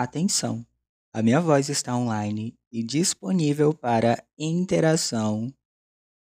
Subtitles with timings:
[0.00, 0.64] Atenção!
[1.12, 5.52] A minha voz está online e disponível para interação.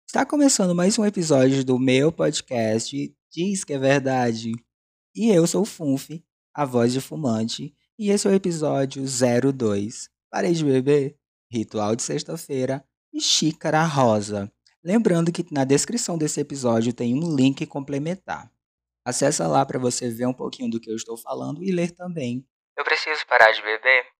[0.07, 4.51] Está começando mais um episódio do meu podcast Diz que é Verdade.
[5.15, 6.11] E eu sou o Funf,
[6.53, 10.11] a voz de fumante, e esse é o episódio 02.
[10.29, 11.17] Parei de beber,
[11.51, 14.51] ritual de sexta-feira e xícara rosa.
[14.83, 18.47] Lembrando que na descrição desse episódio tem um link complementar.
[19.03, 22.45] Acesse lá para você ver um pouquinho do que eu estou falando e ler também.
[22.75, 24.11] Eu preciso parar de beber?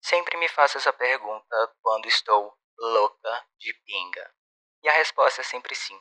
[0.00, 4.32] Sempre me faço essa pergunta quando estou louca de pinga.
[4.82, 6.00] E a resposta é sempre sim.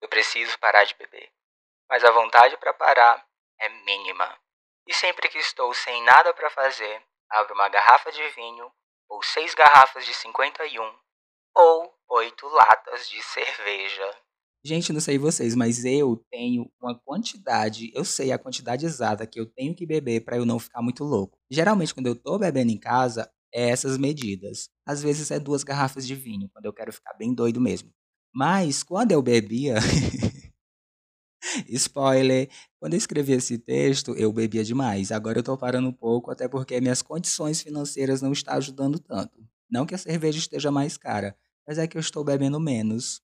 [0.00, 1.32] Eu preciso parar de beber.
[1.88, 3.26] Mas a vontade para parar
[3.58, 4.38] é mínima.
[4.86, 8.72] E sempre que estou sem nada para fazer, abro uma garrafa de vinho,
[9.08, 10.98] ou seis garrafas de 51,
[11.54, 14.18] ou oito latas de cerveja.
[14.64, 19.40] Gente, não sei vocês, mas eu tenho uma quantidade, eu sei a quantidade exata que
[19.40, 21.36] eu tenho que beber para eu não ficar muito louco.
[21.50, 24.68] Geralmente, quando eu tô bebendo em casa, é essas medidas.
[24.86, 27.90] Às vezes é duas garrafas de vinho, quando eu quero ficar bem doido mesmo.
[28.32, 29.74] Mas quando eu bebia.
[31.68, 32.48] Spoiler!
[32.80, 35.10] Quando eu escrevi esse texto, eu bebia demais.
[35.12, 39.38] Agora eu tô parando um pouco, até porque minhas condições financeiras não estão ajudando tanto.
[39.70, 43.20] Não que a cerveja esteja mais cara, mas é que eu estou bebendo menos.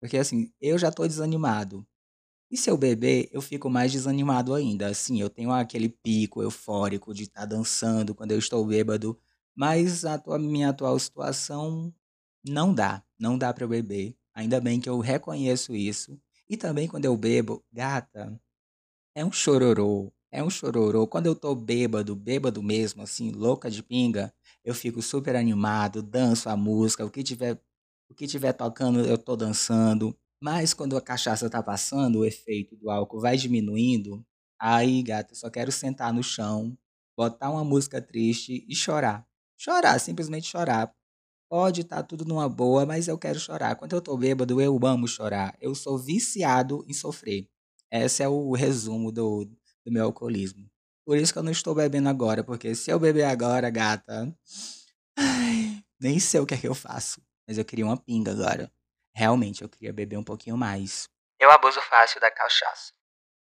[0.00, 1.86] Porque assim, eu já tô desanimado.
[2.50, 4.88] E se eu beber, eu fico mais desanimado ainda.
[4.88, 9.18] Assim, eu tenho aquele pico eufórico de estar tá dançando quando eu estou bêbado,
[9.54, 11.94] mas a tua, minha atual situação
[12.44, 14.16] não dá, não dá para eu beber.
[14.34, 16.18] Ainda bem que eu reconheço isso.
[16.48, 18.40] E também quando eu bebo, gata,
[19.14, 21.06] é um chororô, é um chororô.
[21.06, 24.32] Quando eu tô bêbado, bêbado mesmo, assim, louca de pinga,
[24.64, 27.60] eu fico super animado, danço a música, o que tiver
[28.10, 30.14] o que tiver tocando eu tô dançando.
[30.42, 34.24] Mas quando a cachaça tá passando, o efeito do álcool vai diminuindo,
[34.58, 36.76] aí, gata, só quero sentar no chão,
[37.16, 39.26] botar uma música triste e chorar.
[39.56, 40.92] Chorar, simplesmente chorar.
[41.48, 43.76] Pode estar tá tudo numa boa, mas eu quero chorar.
[43.76, 45.54] Quando eu tô bêbado, eu amo chorar.
[45.60, 47.46] Eu sou viciado em sofrer.
[47.90, 50.70] Esse é o resumo do, do meu alcoolismo.
[51.04, 54.34] Por isso que eu não estou bebendo agora, porque se eu beber agora, gata,
[55.18, 57.20] ai, nem sei o que é que eu faço
[57.50, 58.70] mas eu queria uma pinga agora.
[59.12, 61.08] Realmente, eu queria beber um pouquinho mais.
[61.36, 62.92] Eu abuso fácil da cachaça.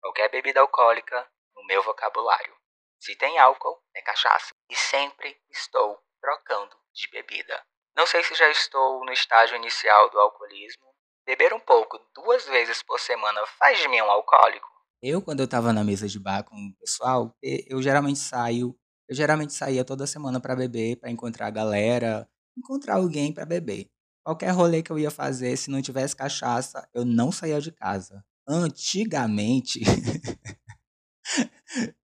[0.01, 2.55] Qualquer bebida alcoólica no meu vocabulário.
[3.01, 4.53] Se tem álcool, é cachaça.
[4.69, 7.61] E sempre estou trocando de bebida.
[7.93, 10.85] Não sei se já estou no estágio inicial do alcoolismo.
[11.25, 14.69] Beber um pouco duas vezes por semana faz de mim um alcoólico.
[15.03, 18.73] Eu, quando eu tava na mesa de bar com o pessoal, eu geralmente saio.
[19.09, 23.89] Eu geralmente saía toda semana para beber, para encontrar a galera, encontrar alguém para beber.
[24.23, 28.23] Qualquer rolê que eu ia fazer, se não tivesse cachaça, eu não saía de casa.
[28.47, 29.81] Antigamente,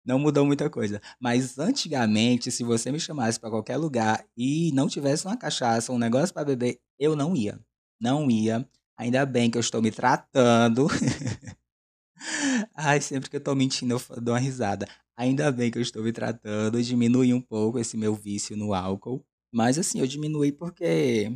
[0.06, 4.88] não mudou muita coisa, mas antigamente, se você me chamasse para qualquer lugar e não
[4.88, 7.60] tivesse uma cachaça, um negócio para beber, eu não ia.
[8.00, 8.68] Não ia.
[8.98, 10.88] Ainda bem que eu estou me tratando.
[12.76, 14.88] Ai, sempre que eu tô mentindo, eu dou uma risada.
[15.16, 19.24] Ainda bem que eu estou me tratando, diminui um pouco esse meu vício no álcool.
[19.58, 21.32] Mas assim, eu diminui porque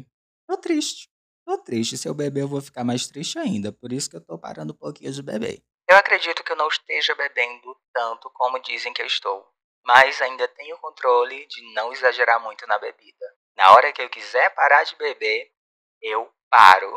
[0.48, 1.10] tô triste.
[1.44, 1.98] Tô triste.
[1.98, 3.72] Se eu beber, eu vou ficar mais triste ainda.
[3.72, 5.64] Por isso que eu tô parando um pouquinho de beber.
[5.90, 9.44] Eu acredito que eu não esteja bebendo tanto como dizem que eu estou.
[9.84, 13.26] Mas ainda tenho controle de não exagerar muito na bebida.
[13.58, 15.52] Na hora que eu quiser parar de beber,
[16.00, 16.96] eu paro.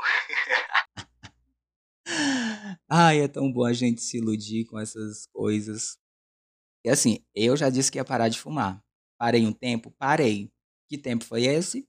[2.87, 5.97] Ai, é tão bom a gente se iludir com essas coisas.
[6.85, 8.85] E assim, eu já disse que ia parar de fumar.
[9.19, 9.91] Parei um tempo?
[9.93, 10.54] Parei.
[10.89, 11.87] Que tempo foi esse?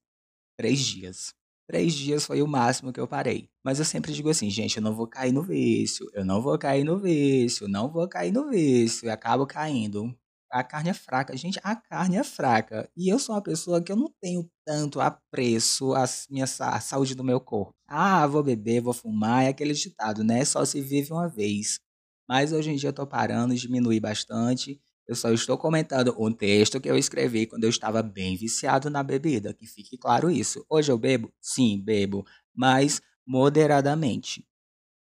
[0.58, 1.34] Três dias.
[1.68, 3.50] Três dias foi o máximo que eu parei.
[3.64, 6.58] Mas eu sempre digo assim, gente, eu não vou cair no vício, eu não vou
[6.60, 9.08] cair no vício, não vou cair no vício.
[9.08, 10.16] E acabo caindo.
[10.52, 11.36] A carne é fraca.
[11.36, 12.90] Gente, a carne é fraca.
[12.96, 17.16] E eu sou uma pessoa que eu não tenho tanto apreço à minha à saúde
[17.16, 17.74] do meu corpo.
[17.88, 20.46] Ah, vou beber, vou fumar, é aquele ditado, né?
[20.46, 21.80] Só se vive uma vez.
[22.28, 24.80] Mas hoje em dia eu tô parando, diminui bastante.
[25.08, 29.04] Eu só estou comentando um texto que eu escrevi quando eu estava bem viciado na
[29.04, 30.66] bebida, que fique claro isso.
[30.68, 31.32] Hoje eu bebo?
[31.40, 34.46] Sim, bebo, mas moderadamente.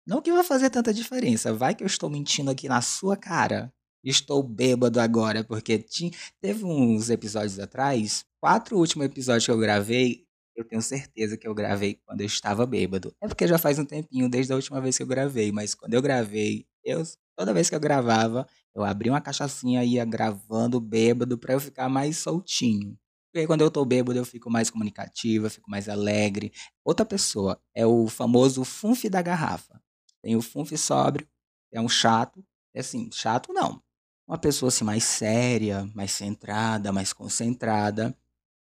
[0.04, 3.72] Não que vai fazer tanta diferença, vai que eu estou mentindo aqui na sua cara.
[4.02, 6.10] Estou bêbado agora, porque tinha,
[6.40, 10.26] teve uns episódios atrás, quatro últimos episódios que eu gravei,
[10.56, 13.14] eu tenho certeza que eu gravei quando eu estava bêbado.
[13.20, 15.94] É porque já faz um tempinho desde a última vez que eu gravei, mas quando
[15.94, 17.02] eu gravei, eu
[17.36, 21.60] toda vez que eu gravava, eu abria uma cachaçinha e ia gravando bêbado para eu
[21.60, 22.98] ficar mais soltinho.
[23.32, 26.52] Porque quando eu tô bêbado eu fico mais comunicativa, fico mais alegre.
[26.84, 29.80] Outra pessoa é o famoso funf da garrafa.
[30.22, 31.26] Tem o funf sóbrio,
[31.72, 32.44] é um chato.
[32.74, 33.82] É assim, chato não.
[34.28, 38.16] uma pessoa assim mais séria, mais centrada, mais concentrada.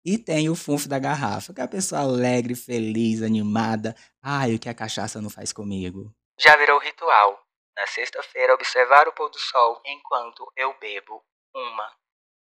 [0.05, 3.95] E tem o funf da garrafa, que é a pessoa alegre, feliz, animada.
[4.21, 6.13] Ai, o que a cachaça não faz comigo?
[6.39, 7.37] Já virou ritual.
[7.77, 11.23] Na sexta-feira, observar o pôr do sol enquanto eu bebo
[11.55, 11.95] uma,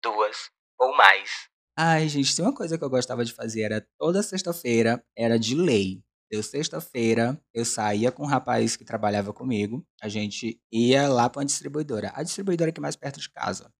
[0.03, 1.49] duas ou mais.
[1.77, 5.55] Ai, gente, tem uma coisa que eu gostava de fazer, era toda sexta-feira, era de
[5.55, 6.01] lei.
[6.31, 11.39] Deu sexta-feira, eu saía com um rapaz que trabalhava comigo, a gente ia lá para
[11.39, 13.71] uma distribuidora, a distribuidora aqui mais perto de casa.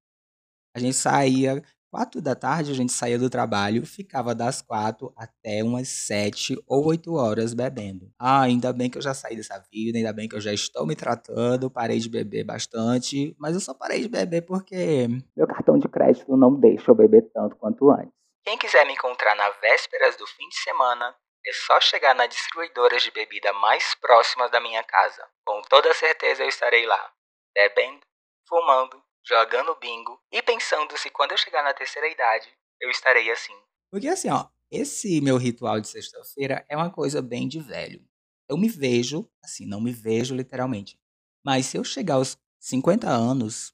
[0.76, 1.64] A gente saía
[1.96, 6.88] quatro da tarde, a gente saía do trabalho, ficava das quatro até umas sete ou
[6.88, 8.12] oito horas bebendo.
[8.20, 10.86] Ah, ainda bem que eu já saí dessa vida, ainda bem que eu já estou
[10.86, 15.08] me tratando, parei de beber bastante, mas eu só parei de beber porque
[15.38, 18.12] meu cartão de crédito não deixa eu beber tanto quanto antes.
[18.44, 21.16] Quem quiser me encontrar na vésperas do fim de semana,
[21.48, 25.26] é só chegar na distribuidora de bebida mais próxima da minha casa.
[25.46, 27.10] Com toda certeza eu estarei lá,
[27.56, 28.02] bebendo,
[28.50, 32.48] fumando, jogando bingo e pensando se quando eu chegar na terceira idade
[32.80, 33.54] eu estarei assim.
[33.92, 38.06] Porque assim, ó, esse meu ritual de sexta-feira é uma coisa bem de velho.
[38.48, 41.00] Eu me vejo, assim, não me vejo literalmente.
[41.44, 43.74] Mas se eu chegar aos 50 anos,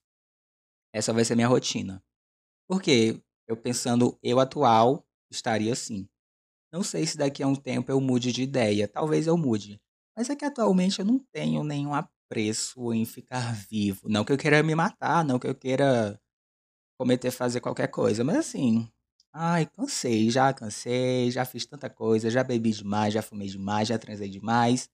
[0.94, 2.04] essa vai ser minha rotina.
[2.68, 6.08] Porque eu pensando eu atual, estaria assim.
[6.72, 9.82] Não sei se daqui a um tempo eu mude de ideia, talvez eu mude.
[10.16, 11.94] Mas é que atualmente eu não tenho nenhum
[12.32, 14.08] apreço em ficar vivo.
[14.08, 16.20] Não que eu queira me matar, não que eu queira
[16.98, 18.88] cometer, fazer qualquer coisa, mas assim,
[19.34, 23.98] ai, cansei, já cansei, já fiz tanta coisa, já bebi demais, já fumei demais, já
[23.98, 24.90] transei demais.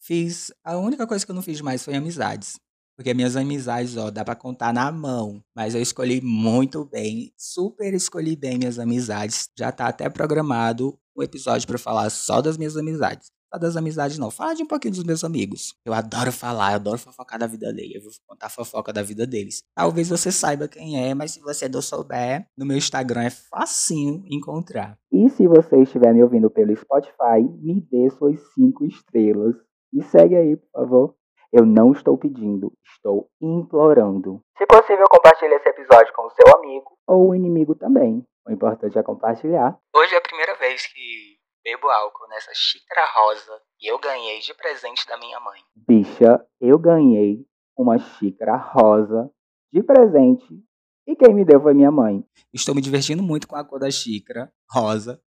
[0.00, 2.60] Fiz, a única coisa que eu não fiz demais foi amizades.
[2.96, 5.42] Porque minhas amizades, ó, dá pra contar na mão.
[5.54, 9.48] Mas eu escolhi muito bem, super escolhi bem minhas amizades.
[9.58, 13.30] Já tá até programado um episódio para falar só das minhas amizades.
[13.52, 15.74] Só das amizades não, falar de um pouquinho dos meus amigos.
[15.84, 17.96] Eu adoro falar, eu adoro fofocar da vida dele.
[17.96, 19.64] Eu vou contar a fofoca da vida deles.
[19.74, 24.22] Talvez você saiba quem é, mas se você não souber, no meu Instagram é facinho
[24.30, 24.96] encontrar.
[25.12, 29.56] E se você estiver me ouvindo pelo Spotify, me dê suas cinco estrelas.
[29.92, 31.14] Me segue aí, por favor.
[31.52, 34.40] Eu não estou pedindo, estou implorando.
[34.56, 38.24] Se possível, compartilhe esse episódio com o seu amigo ou o inimigo também.
[38.46, 39.76] O importante é compartilhar.
[39.94, 41.39] Hoje é a primeira vez que
[41.70, 45.60] bebo álcool nessa xícara rosa e eu ganhei de presente da minha mãe.
[45.76, 47.46] Bicha, eu ganhei
[47.76, 49.30] uma xícara rosa
[49.72, 50.60] de presente
[51.06, 52.24] e quem me deu foi minha mãe.
[52.52, 55.20] Estou me divertindo muito com a cor da xícara rosa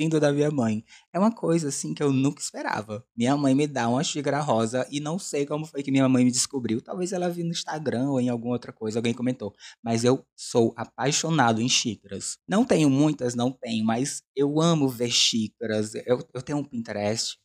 [0.00, 0.82] vindo da minha mãe.
[1.12, 3.04] É uma coisa assim que eu nunca esperava.
[3.14, 6.24] Minha mãe me dá uma xícara rosa e não sei como foi que minha mãe
[6.24, 6.80] me descobriu.
[6.80, 9.54] Talvez ela viu no Instagram ou em alguma outra coisa, alguém comentou.
[9.84, 12.38] Mas eu sou apaixonado em xícaras.
[12.48, 15.94] Não tenho muitas, não tenho, mas eu amo ver xícaras.
[16.06, 17.36] Eu, eu tenho um Pinterest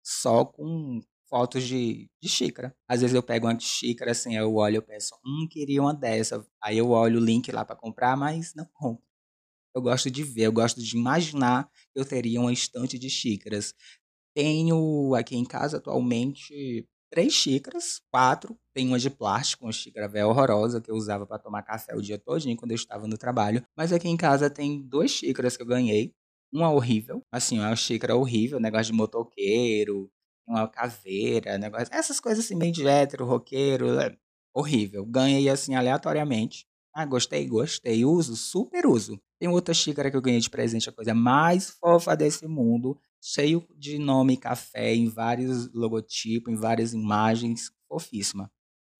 [0.00, 2.72] só com fotos de, de xícara.
[2.88, 6.46] Às vezes eu pego uma xícara assim, eu olho e penso, hum, queria uma dessa.
[6.62, 9.02] Aí eu olho o link lá para comprar, mas não compro.
[9.74, 13.74] Eu gosto de ver, eu gosto de imaginar que eu teria uma estante de xícaras.
[14.34, 18.58] Tenho aqui em casa atualmente três xícaras, quatro.
[18.74, 22.02] Tem uma de plástico, uma xícara velha horrorosa que eu usava para tomar café o
[22.02, 23.64] dia todinho quando eu estava no trabalho.
[23.76, 26.12] Mas aqui em casa tem duas xícaras que eu ganhei.
[26.52, 30.10] Uma horrível, assim, uma xícara horrível, negócio de motoqueiro,
[30.46, 34.16] uma caveira, negócio, essas coisas assim meio de hétero, roqueiro, é
[34.54, 35.04] horrível.
[35.04, 36.66] Ganhei assim aleatoriamente.
[36.94, 38.04] Ah, gostei, gostei.
[38.04, 39.20] Uso, super uso.
[39.38, 43.66] Tem outra xícara que eu ganhei de presente, a coisa mais fofa desse mundo, cheio
[43.76, 48.50] de nome café, em vários logotipos, em várias imagens, fofíssima.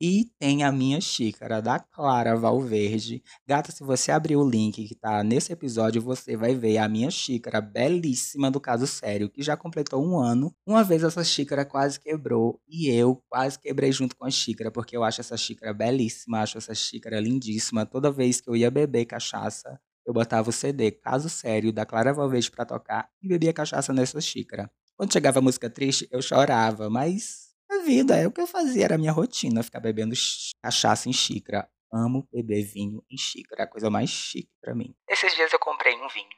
[0.01, 3.23] E tem a minha xícara da Clara Valverde.
[3.47, 7.11] Gata, se você abrir o link que tá nesse episódio, você vai ver a minha
[7.11, 10.53] xícara belíssima do caso sério, que já completou um ano.
[10.67, 14.97] Uma vez essa xícara quase quebrou e eu quase quebrei junto com a xícara, porque
[14.97, 17.87] eu acho essa xícara belíssima, acho essa xícara lindíssima.
[17.87, 22.13] Toda vez que eu ia beber cachaça, eu botava o CD Caso Sério da Clara
[22.13, 24.71] Valverde para tocar e bebia cachaça nessa xícara.
[24.97, 27.44] Quando chegava a música triste, eu chorava, mas
[27.85, 30.15] vida é o que eu fazia, era a minha rotina, ficar bebendo
[30.63, 31.69] cachaça em xícara.
[31.93, 34.97] Amo beber vinho em xícara, é a coisa mais chique para mim.
[35.09, 36.37] Esses dias eu comprei um vinho.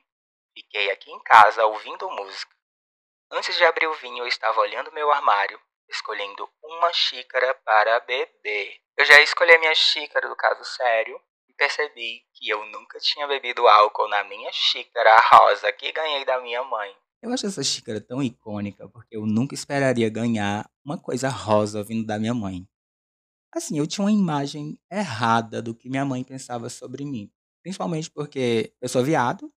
[0.53, 2.55] Fiquei aqui em casa ouvindo música.
[3.31, 8.76] Antes de abrir o vinho, eu estava olhando meu armário, escolhendo uma xícara para beber.
[8.97, 11.19] Eu já escolhi a minha xícara do caso sério
[11.57, 16.62] percebi que eu nunca tinha bebido álcool na minha xícara rosa que ganhei da minha
[16.62, 16.95] mãe.
[17.23, 22.06] Eu acho essa xícara tão icônica porque eu nunca esperaria ganhar uma coisa rosa vindo
[22.06, 22.66] da minha mãe.
[23.54, 27.30] Assim, eu tinha uma imagem errada do que minha mãe pensava sobre mim.
[27.62, 29.52] Principalmente porque eu sou viado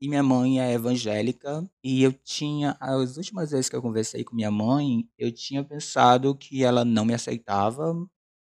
[0.00, 1.68] e minha mãe é evangélica.
[1.84, 6.34] E eu tinha, as últimas vezes que eu conversei com minha mãe, eu tinha pensado
[6.36, 7.94] que ela não me aceitava.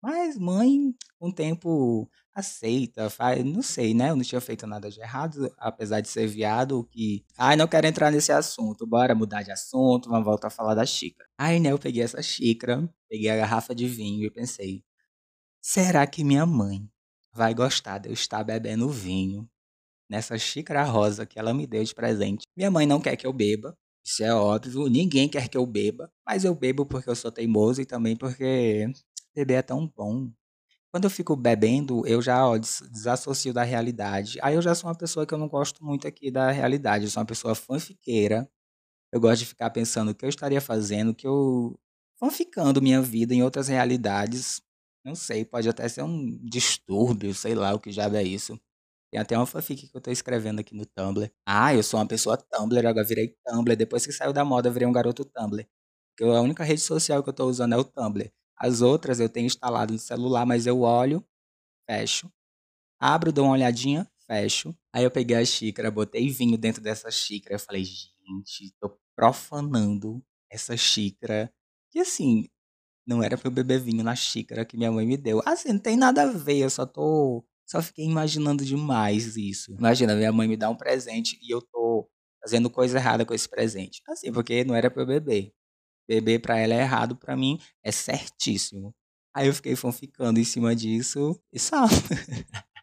[0.06, 4.10] Mas mãe, o tempo aceita, faz, não sei, né?
[4.10, 7.88] Eu não tinha feito nada de errado, apesar de ser viado, que, ai, não quero
[7.88, 11.28] entrar nesse assunto, bora mudar de assunto, vamos voltar a falar da xícara.
[11.36, 14.84] Aí, né, eu peguei essa xícara, peguei a garrafa de vinho e pensei,
[15.60, 16.88] será que minha mãe
[17.32, 19.50] vai gostar de eu estar bebendo vinho
[20.08, 22.46] nessa xícara rosa que ela me deu de presente?
[22.56, 26.12] Minha mãe não quer que eu beba, isso é óbvio, ninguém quer que eu beba,
[26.24, 28.88] mas eu bebo porque eu sou teimoso e também porque
[29.36, 30.30] beber é tão bom.
[30.92, 34.38] Quando eu fico bebendo, eu já ó, desassocio da realidade.
[34.42, 37.04] Aí eu já sou uma pessoa que eu não gosto muito aqui da realidade.
[37.06, 38.48] Eu sou uma pessoa fanfiqueira.
[39.12, 41.78] Eu gosto de ficar pensando o que eu estaria fazendo, que eu
[42.18, 44.60] fanficando minha vida em outras realidades.
[45.04, 48.58] Não sei, pode até ser um distúrbio, sei lá o que já é isso.
[49.12, 51.30] Tem até uma fanfic que eu tô escrevendo aqui no Tumblr.
[51.46, 53.76] Ah, eu sou uma pessoa Tumblr, agora virei Tumblr.
[53.76, 55.66] Depois que saiu da moda, virei um garoto Tumblr.
[56.16, 58.30] Porque a única rede social que eu tô usando é o Tumblr.
[58.58, 61.24] As outras eu tenho instalado no celular, mas eu olho,
[61.90, 62.32] fecho,
[63.00, 64.76] abro, dou uma olhadinha, fecho.
[64.92, 67.56] Aí eu peguei a xícara, botei vinho dentro dessa xícara.
[67.56, 71.52] Eu falei, gente, tô profanando essa xícara.
[71.94, 72.48] E assim,
[73.06, 75.42] não era pra eu beber vinho na xícara que minha mãe me deu.
[75.46, 77.44] Assim, não tem nada a ver, eu só tô.
[77.66, 79.72] Só fiquei imaginando demais isso.
[79.74, 82.08] Imagina, minha mãe me dá um presente e eu tô
[82.42, 84.02] fazendo coisa errada com esse presente.
[84.08, 85.52] Assim, porque não era pra eu beber.
[86.08, 88.94] Beber para ela é errado, para mim é certíssimo.
[89.34, 91.84] Aí eu fiquei fanficando em cima disso e só.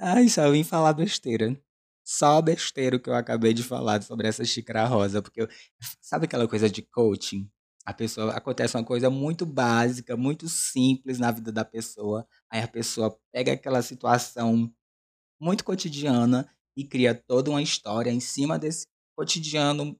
[0.00, 1.60] Ai, só vim falar besteira.
[2.04, 5.48] Só besteira que eu acabei de falar sobre essa xícara rosa, porque eu,
[6.00, 7.48] sabe aquela coisa de coaching?
[7.84, 12.26] A pessoa acontece uma coisa muito básica, muito simples na vida da pessoa.
[12.50, 14.72] Aí a pessoa pega aquela situação
[15.40, 19.98] muito cotidiana e cria toda uma história em cima desse cotidiano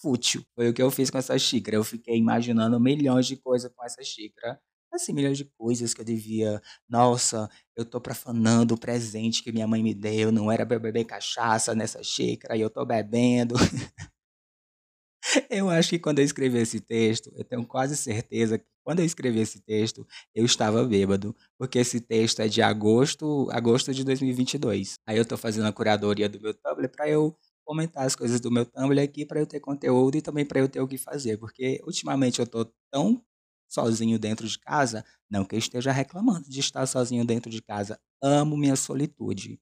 [0.00, 0.44] fútil.
[0.54, 1.76] Foi o que eu fiz com essa xícara.
[1.76, 4.60] Eu fiquei imaginando milhões de coisas com essa xícara.
[4.92, 6.60] Assim, milhões de coisas que eu devia.
[6.88, 10.32] Nossa, eu tô profanando o presente que minha mãe me deu.
[10.32, 13.54] Não era pra eu beber cachaça nessa xícara e eu tô bebendo.
[15.50, 19.04] eu acho que quando eu escrevi esse texto, eu tenho quase certeza que quando eu
[19.04, 24.94] escrevi esse texto, eu estava bêbado, porque esse texto é de agosto, agosto de 2022.
[25.06, 27.36] Aí eu tô fazendo a curadoria do meu tablet para eu
[27.70, 30.68] comentar as coisas do meu Tumblr aqui para eu ter conteúdo e também para eu
[30.68, 33.22] ter o que fazer, porque ultimamente eu tô tão
[33.68, 37.96] sozinho dentro de casa, não que eu esteja reclamando de estar sozinho dentro de casa,
[38.20, 39.60] amo minha solitude.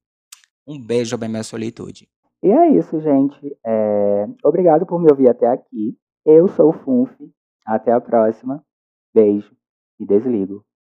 [0.66, 2.08] Um beijo para minha solitude.
[2.42, 3.54] E é isso, gente.
[3.66, 4.26] É...
[4.42, 5.94] Obrigado por me ouvir até aqui.
[6.24, 7.12] Eu sou o Funf.
[7.66, 8.64] Até a próxima.
[9.14, 9.54] Beijo
[10.00, 10.64] e desligo.